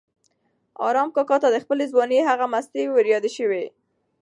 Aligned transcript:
ارمان 0.87 1.09
کاکا 1.15 1.37
ته 1.43 1.47
د 1.51 1.57
خپلې 1.63 1.85
ځوانۍ 1.91 2.19
هغه 2.29 2.45
مستۍ 2.53 2.83
وریادې 2.89 3.31
شوې. 3.37 3.63